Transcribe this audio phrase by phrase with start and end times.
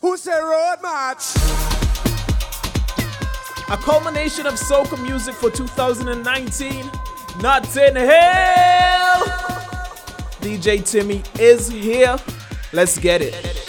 [0.00, 1.34] Who said road march?
[3.68, 6.88] A culmination of soca music for 2019.
[7.40, 9.24] Not in hell.
[10.40, 12.16] DJ Timmy is here.
[12.72, 13.67] Let's get it.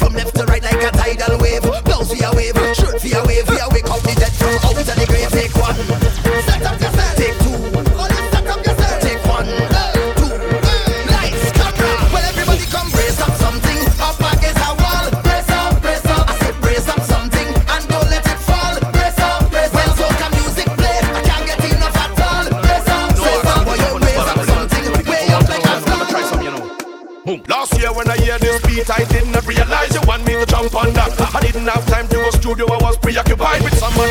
[0.00, 1.60] From left to right like a tidal wave.
[1.84, 3.46] Blows we a wave, shirt we a wave.
[3.50, 5.30] We a wake out the dead from out of the grave.
[5.30, 6.09] Take one.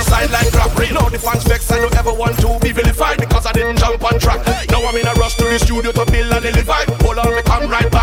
[0.09, 0.89] side like robbery.
[0.91, 4.03] Now the fans vex, I don't ever want to be vilified because I didn't jump
[4.03, 4.41] on track.
[4.71, 6.89] Now I'm in a rush to the studio to build a little vibe.
[7.03, 7.98] Hold on, me come right back.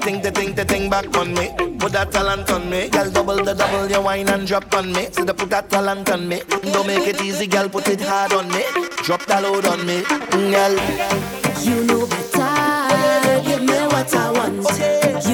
[0.00, 1.50] Think the think the think back on me.
[1.78, 3.10] Put that talent on me, girl.
[3.10, 5.08] Double the double, your wine and drop on me.
[5.12, 6.42] So the put that talent on me.
[6.72, 7.68] Don't make it easy, girl.
[7.68, 8.64] Put it hard on me.
[9.04, 10.02] Drop that load on me,
[10.52, 10.74] girl.
[11.62, 13.42] You know better.
[13.48, 14.66] Give me what I want.
[14.66, 15.29] Okay.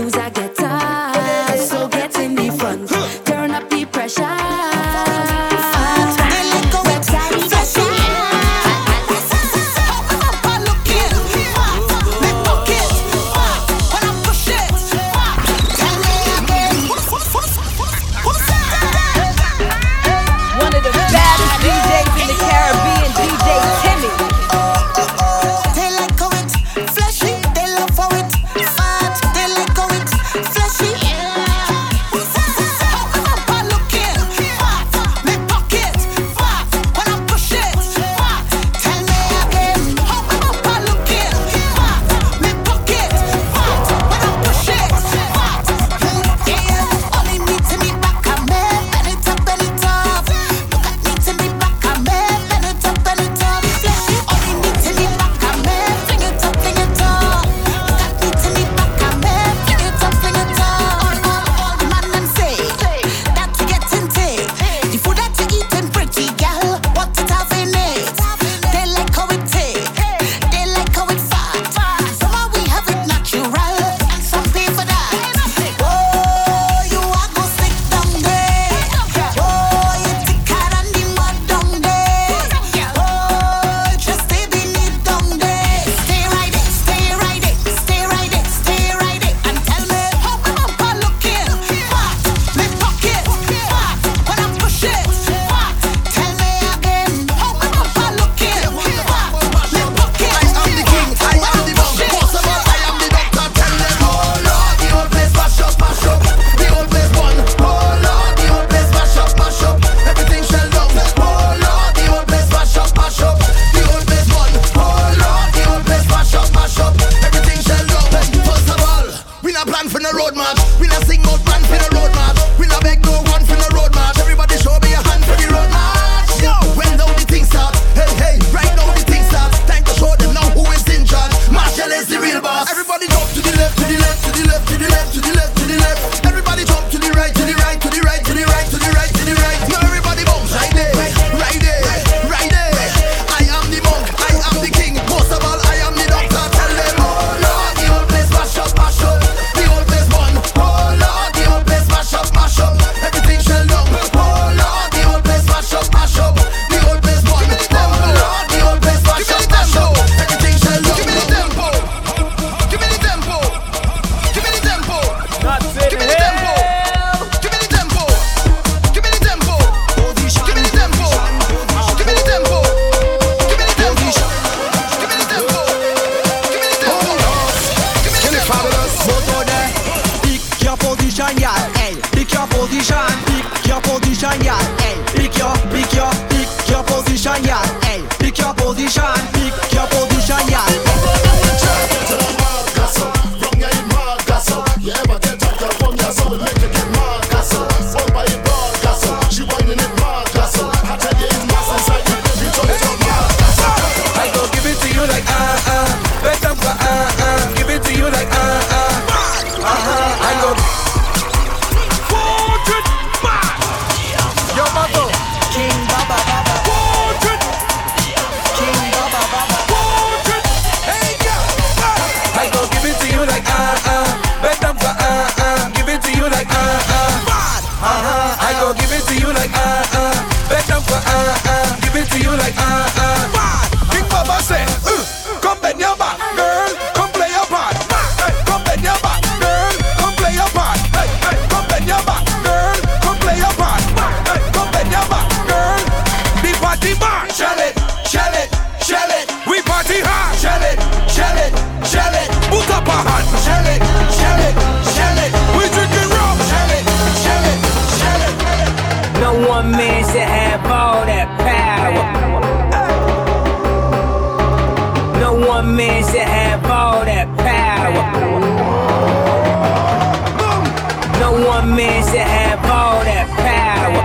[271.66, 274.04] man should have all that power.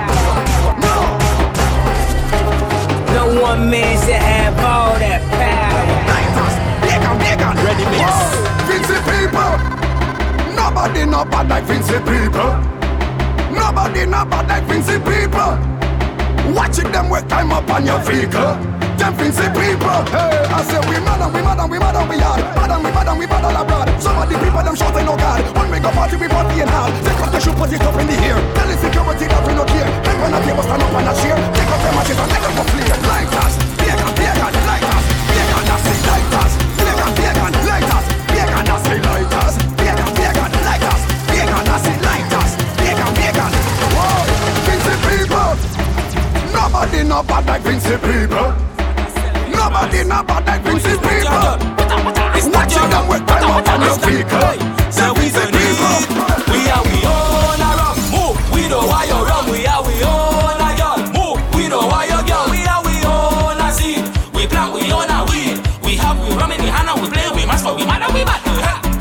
[3.13, 5.61] No one man should have all that power.
[7.65, 8.01] Ready miss.
[8.01, 8.41] Oh,
[9.05, 9.53] people.
[10.55, 12.51] Nobody not bad like Vincy people.
[13.53, 15.57] Nobody not bad like Vincy people.
[16.55, 18.57] Watching them work time up on your vehicle.
[19.01, 20.05] Them Vincy people.
[20.13, 22.37] Hey, I say we mad and we mad and we mad and we hard.
[22.53, 23.89] Mad and we mad and we mad all abroad.
[23.97, 25.41] Some of the people them shouting no God.
[25.57, 26.85] When we go party we party in hall.
[27.01, 28.37] Take off the shoe, put it up in the air.
[28.53, 29.89] Tell the security that we no care.
[30.05, 31.33] Them when a table stand up and a cheer.
[31.33, 32.97] Take off them matches and let them go flare.
[33.09, 38.05] Like us, pagan, pagan, like us, pagan, that's it, like us, pagan, pagan, like us,
[38.29, 39.51] pagan, that's it, like us.
[43.97, 44.29] Whoa,
[44.69, 45.57] Vincy people.
[46.53, 48.70] Nobody not bad like Vincy people.
[49.81, 51.57] Nobody not bad like Vincy people.
[52.53, 54.53] Watching them with time up on your vehicle.
[54.93, 55.97] Vincy people.
[56.53, 58.37] We are we own a rum, move.
[58.53, 59.49] We know why you rum.
[59.49, 61.41] We are we own a girl, move.
[61.57, 62.45] We know why you girl.
[62.53, 64.05] We are we own a seed.
[64.37, 65.57] We plant we own a weed.
[65.81, 67.25] We have we rum in the hand and we play.
[67.33, 68.37] We must for we mad and we mad.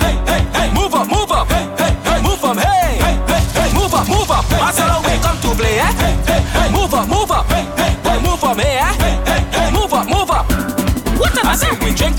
[0.00, 1.44] Hey hey hey, move up move up.
[1.52, 2.56] Hey hey hey, move up.
[2.56, 4.48] Hey hey hey hey, move up move up.
[4.48, 4.72] I
[5.04, 5.76] we come to play.
[5.76, 5.92] Eh?
[6.00, 7.29] Hey hey hey, move up move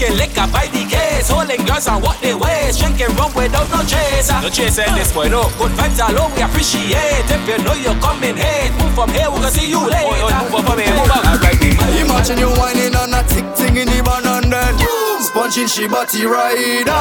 [0.02, 3.82] drinking liquor by the case, holding girls on what they waist, drinking rum without no
[3.86, 4.34] chaser.
[4.42, 5.44] No chaser in this boy, no.
[5.62, 7.30] Good vibes are low, we appreciate.
[7.30, 10.10] If you know you're coming, hey, move from here, we gonna see you oh, later.
[10.50, 11.26] move up from here, move up.
[11.26, 14.74] Alright, we Imagine you whining on a tick thing in the van and then
[15.22, 16.98] Sponging she body rider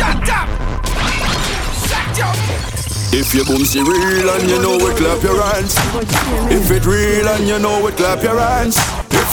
[0.00, 0.48] Shut up!
[1.84, 2.36] Shut up!
[3.12, 5.74] If your boomsy real and you know it, clap your hands.
[6.52, 8.76] If it real and you know it, clap your hands.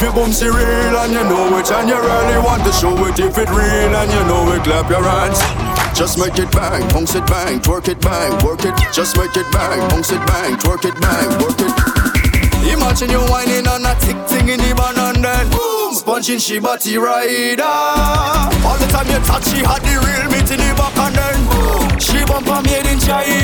[0.04, 3.18] If your boomsy real and you know it and you really want to show it.
[3.20, 5.40] If it real and you know it, clap your hands.
[5.98, 8.76] Just make it bang, bounce it bang, twerk it bang, work it.
[8.92, 11.72] Just make it bang, bounce it bang, twerk it bang, work it.
[12.68, 16.60] Imagine you whining on a tick thing in the van and then boom, Sponging she
[16.60, 20.98] body rider All the time you touch she had the real meat in the back
[21.00, 23.43] and then boom, She bump made in China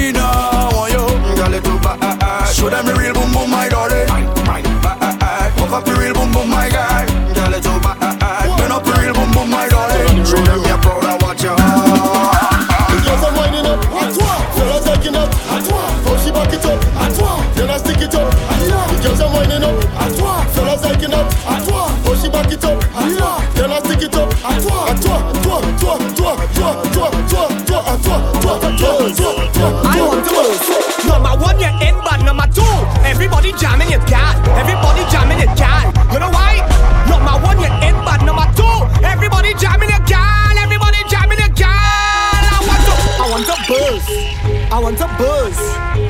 [44.99, 45.57] want to buzz.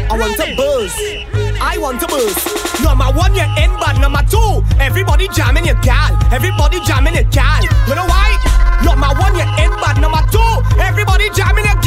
[0.09, 0.93] I want to buzz.
[1.61, 2.33] I want to buzz.
[2.81, 6.17] Number one, you're in, but number two, everybody jamming your gal.
[6.33, 7.61] Everybody jamming your gal.
[7.85, 8.33] You know why?
[8.81, 11.78] Number one, you're in, but number two, everybody jamming your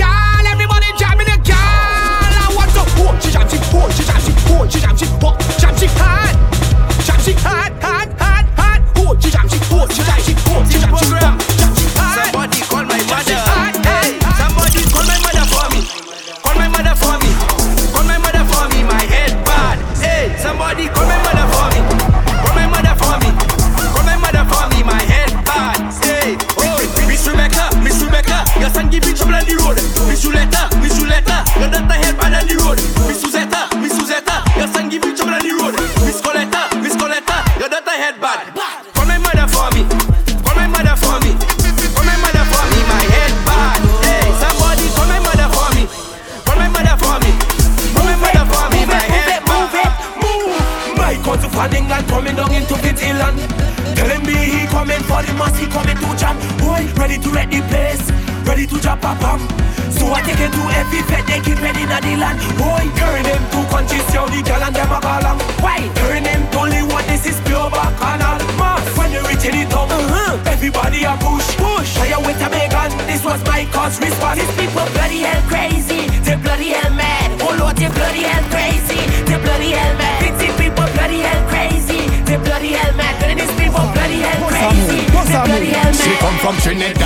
[62.23, 62.63] ready in the land.
[62.63, 65.39] Boy, turn him to countries, yo, the girl and them a call him.
[65.63, 65.81] Why?
[65.99, 68.39] Turn him to only one, this is pure bacchanal.
[68.59, 70.39] Mass, when you reach in the top, uh-huh.
[70.47, 71.91] everybody a push, push.
[71.99, 74.39] Fire with a Megan, this was my cause response.
[74.41, 77.31] These people bloody hell crazy, they're bloody hell mad.
[77.43, 80.39] Oh Lord, they're bloody hell crazy, they're bloody hell mad.
[80.39, 83.15] These people bloody hell crazy, they're bloody hell mad.
[83.27, 86.21] And these people bloody hell crazy, they're bloody hell She mad.
[86.23, 87.02] come from Trinidad.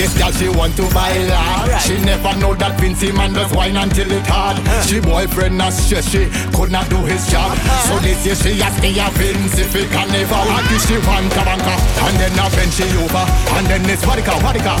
[0.00, 1.76] This girl, she want to buy land.
[1.84, 4.56] She never know that Vincy man does wine until it hard.
[4.56, 4.80] Uh-huh.
[4.88, 6.24] She boyfriend not stress, she
[6.56, 7.52] could not do his job.
[7.52, 7.84] Uh-huh.
[7.84, 10.40] So this year she asked me a Vincy fi carnival.
[10.40, 11.76] I give she one tabanka,
[12.08, 13.24] and then I bend she over,
[13.60, 14.72] and then it's wadika wadika.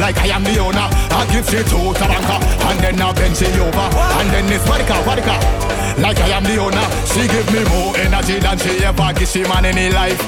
[0.00, 0.88] like I am the owner.
[1.12, 3.86] I give she two tabanka, and then I bend she over,
[4.16, 5.36] and then it's wadika wadika.
[6.00, 9.44] Like I am the owner, she give me more energy than she ever give she
[9.44, 10.18] man in her life.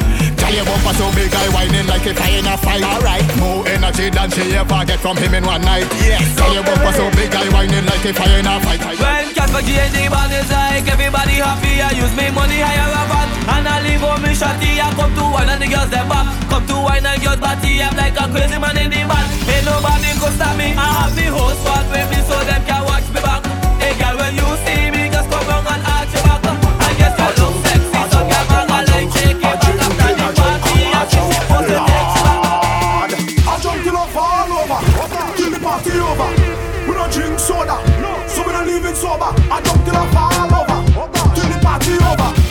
[0.47, 2.79] Tell your bumper so big, I whining like if I in a fight.
[2.79, 5.91] Alright, more energy than she ever get from him in one night.
[5.99, 8.79] Yes, tell your bumper so big, I whining like if I in a fight.
[8.79, 13.27] When Casper G and J-Ban is like everybody happy, I use me money higher a.
[13.59, 16.31] And I leave on me shotty, I come to wine and the girls them back.
[16.47, 19.27] Come to wine and girls party, I'm like a crazy man in the band.
[19.51, 22.87] Ain't nobody gonna stop me, I have the whole squad with me so them can
[22.87, 23.36] watch me back.
[39.97, 40.79] stuff all over.
[40.99, 42.46] Oh, Till the party over.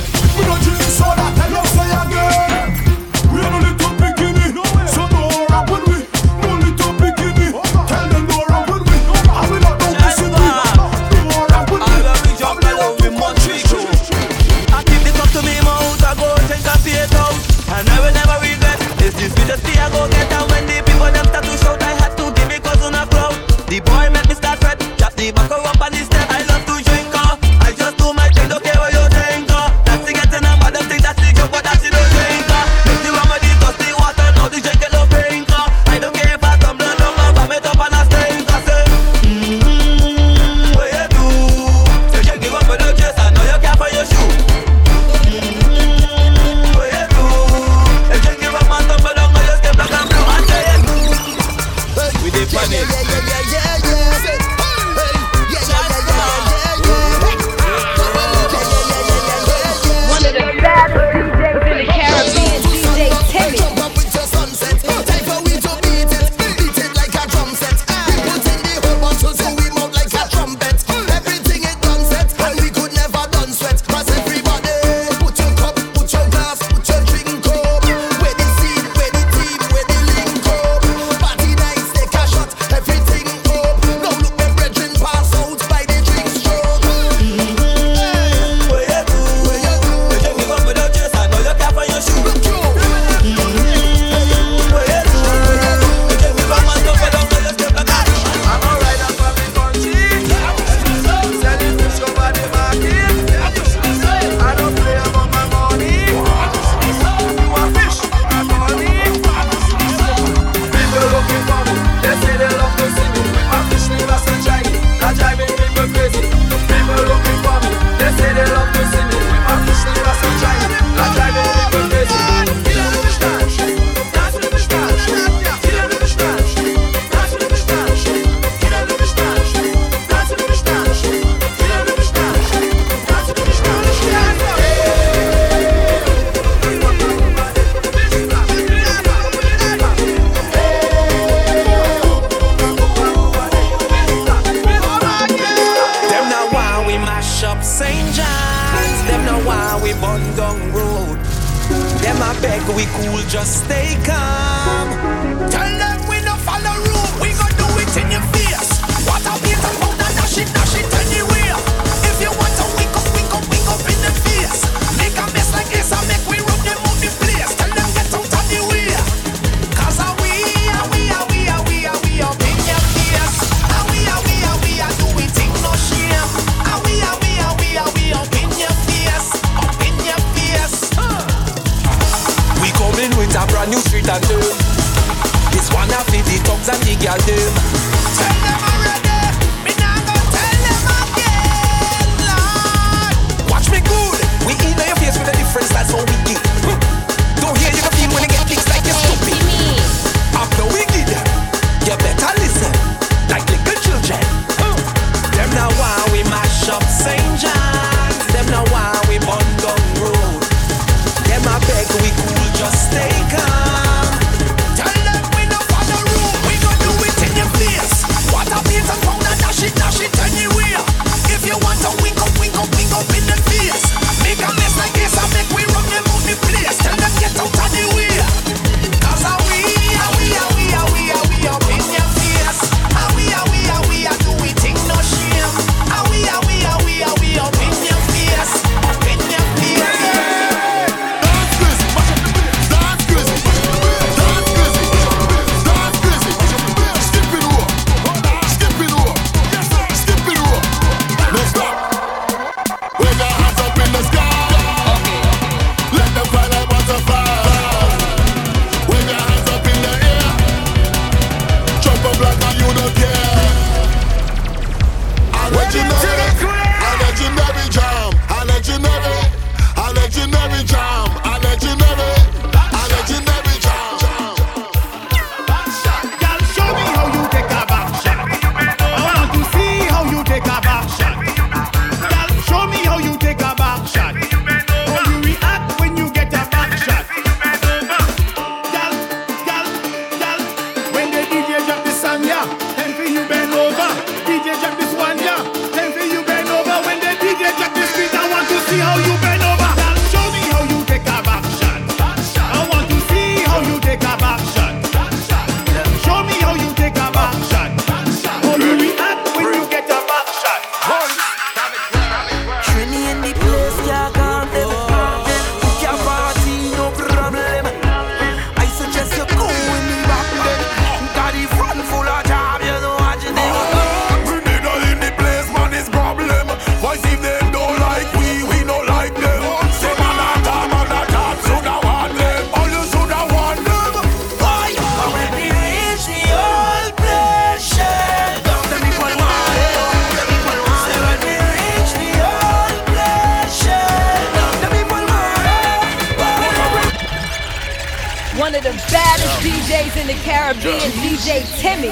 [348.95, 351.89] Baddest DJs in the Caribbean, DJ Timmy.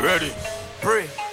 [0.00, 0.32] Ready?
[0.80, 1.25] Pray.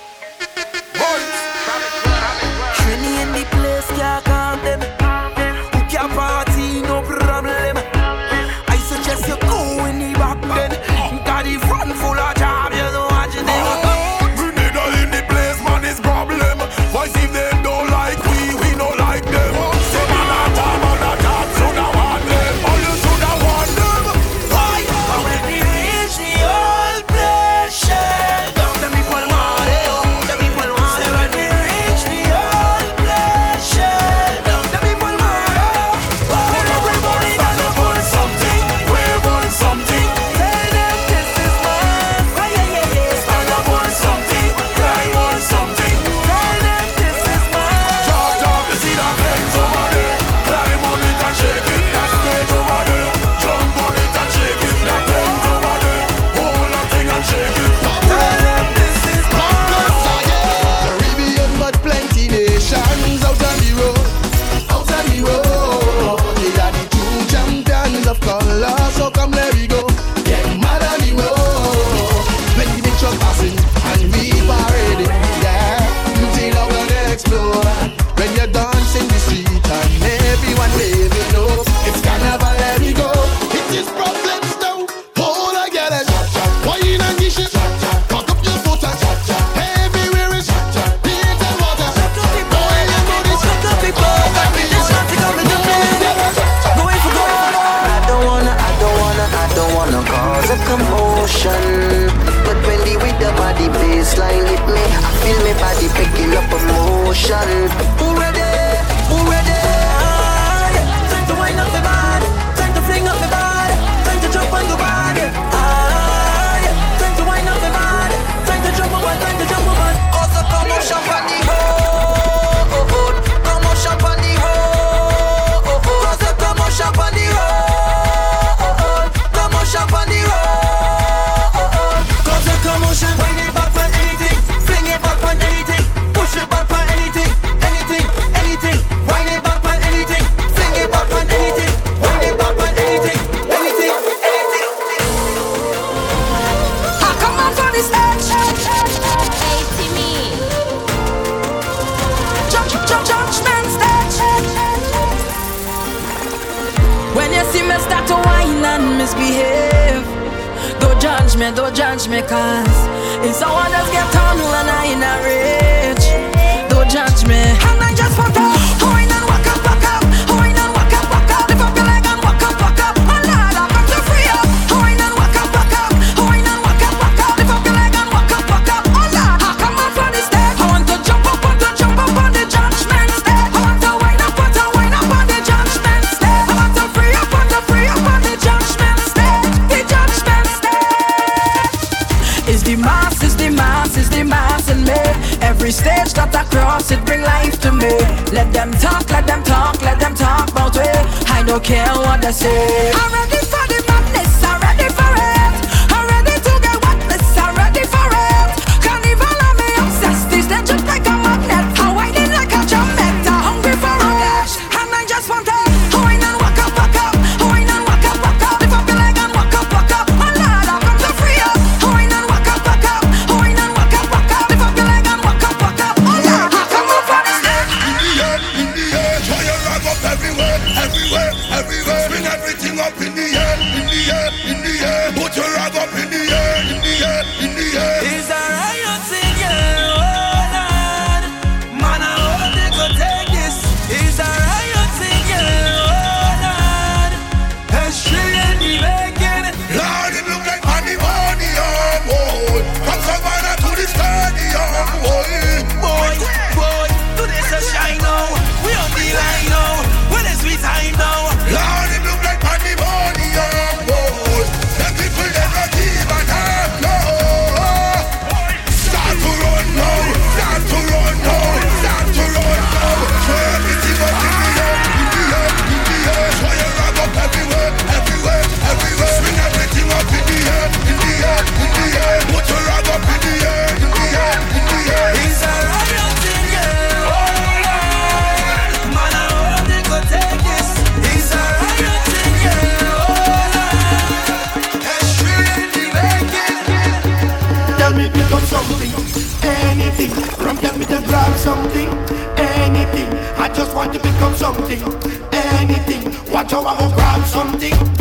[306.44, 307.93] that you want to grab something.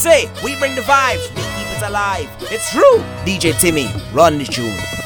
[0.00, 2.28] say, we bring the vibes, we keep it alive.
[2.50, 2.98] It's true.
[3.26, 4.99] DJ Timmy, run the tune.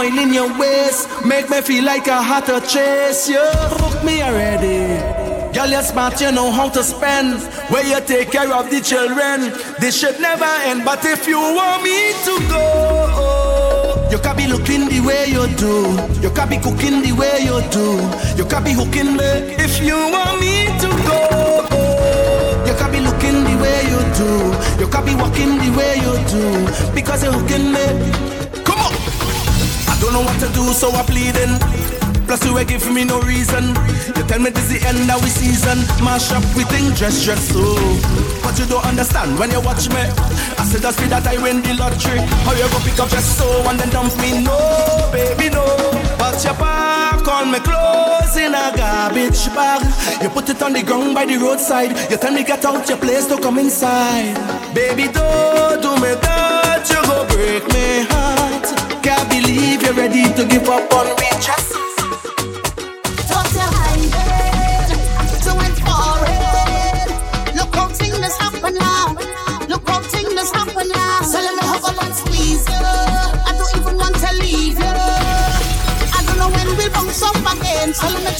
[0.00, 3.44] Oil in your waist make me feel like I had to chase you.
[3.76, 4.96] Hook me already.
[5.52, 7.42] Girl, you're smart, you know how to spend.
[7.68, 9.52] Where you take care of the children.
[9.78, 14.88] This should never end, but if you want me to go, you can be looking
[14.88, 15.92] the way you do.
[16.22, 18.00] You can be cooking the way you do.
[18.40, 19.30] You can be hooking me
[19.60, 21.20] if you want me to go.
[22.64, 24.80] You can be looking the way you do.
[24.80, 26.94] You can be walking the way you do.
[26.94, 28.39] Because you're hooking me.
[30.10, 31.54] Don't know what to do, so I'm pleading.
[32.26, 33.70] Plus you ain't giving me no reason.
[34.18, 35.78] You tell me this the end of the season.
[36.02, 37.62] Mash up we think dress dress so.
[38.42, 40.02] But you don't understand when you watch me.
[40.58, 42.18] I said just that I win the lottery.
[42.42, 44.42] How you go pick up dress so and then dump me?
[44.42, 44.58] No,
[45.14, 45.62] baby, no.
[46.18, 49.86] But your back on me clothes in a garbage bag.
[50.20, 51.94] You put it on the ground by the roadside.
[52.10, 54.34] You tell me get out your place, to come inside.
[54.74, 56.82] Baby, don't do me that.
[56.90, 58.19] You go break me
[59.10, 61.28] can't believe you're ready to give up on me.
[61.46, 61.72] Just
[63.28, 63.48] talk
[65.86, 67.08] for it.
[67.58, 68.18] Look how things
[68.84, 69.16] now.
[69.68, 70.52] Look how things
[70.94, 71.22] now.
[71.30, 71.62] So let me
[72.04, 72.64] and squeeze.
[72.68, 74.78] I don't even want to leave.
[74.78, 76.92] I don't know when we'll
[77.30, 77.92] up again.
[77.92, 78.39] So let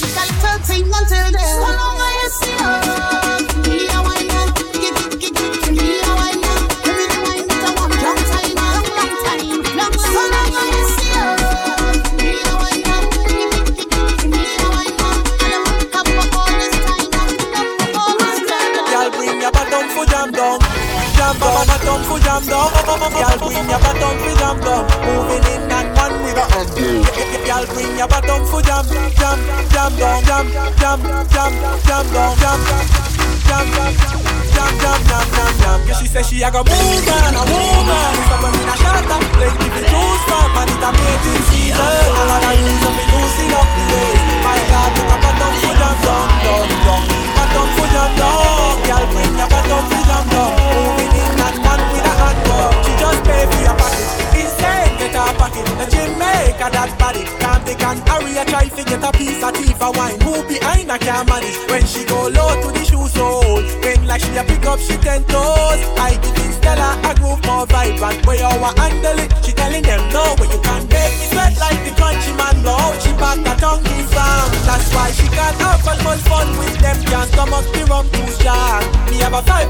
[36.43, 36.80] I got more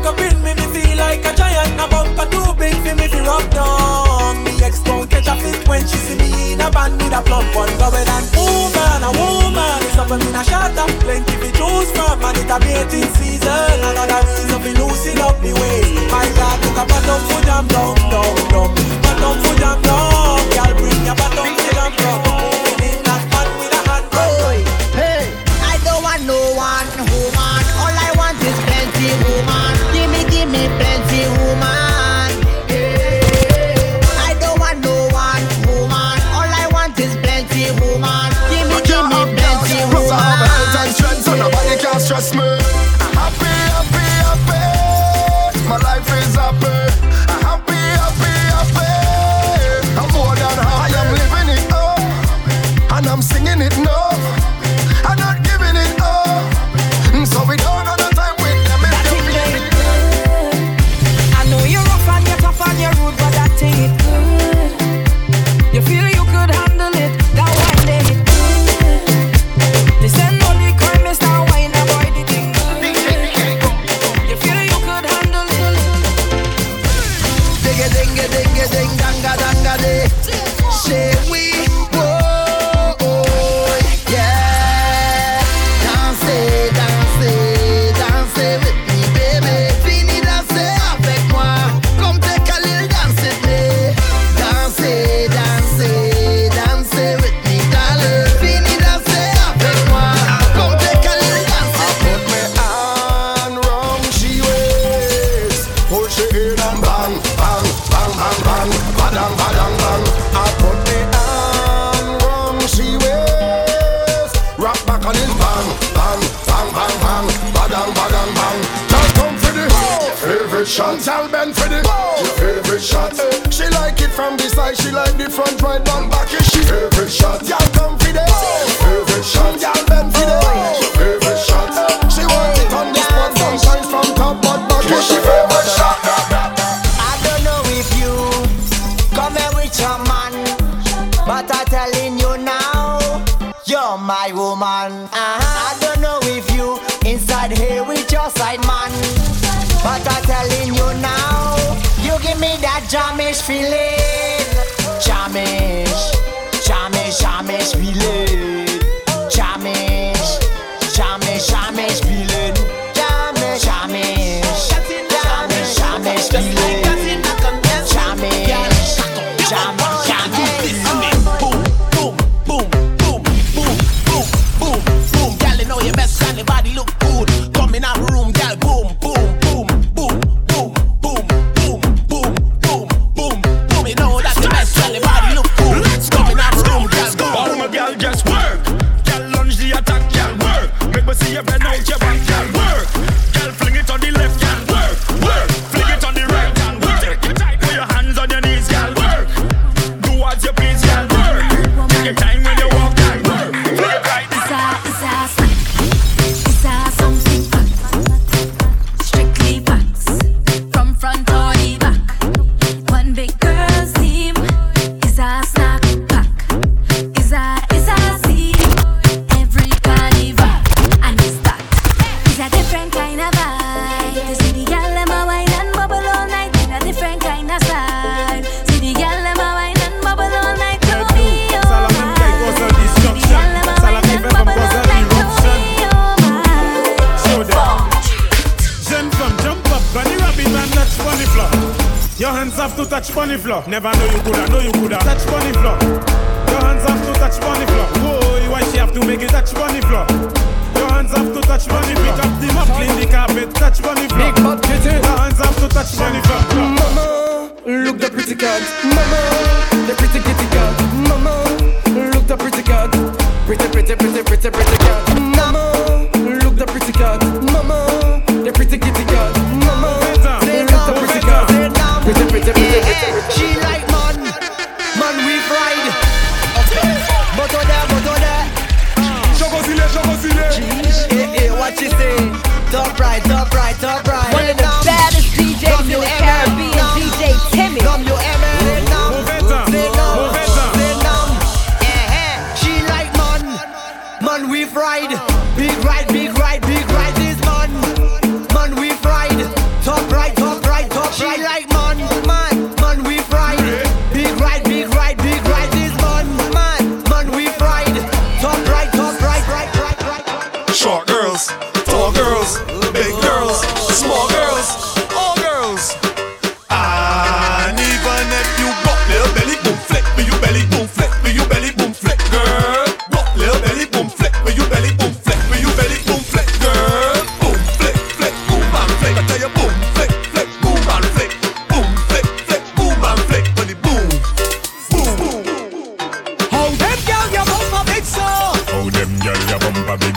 [0.01, 1.79] back up in me, me feel like a giant.
[1.79, 4.43] A bumper too big for me to rub down.
[4.43, 7.21] Me ex gon' catch a fit when she see me in a band with a
[7.21, 8.23] plump one going on.
[8.35, 10.87] Woman, a woman is up in a shutter.
[11.01, 13.77] Plenty to choose from, and it's a baiting season.
[13.81, 15.81] Another reason for loosening up me way.
[16.09, 18.71] My God, took a bottom food, I'm dumb, dumb, dumb.
[19.05, 20.45] Bottom food, I'm dumb.
[20.55, 22.20] Y'all bring your bottom food, I'm dumb.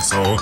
[0.05, 0.37] so.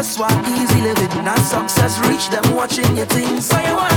[0.00, 2.00] Just want easy living, not success.
[2.08, 3.44] Reach them watching your things.
[3.44, 3.89] So you want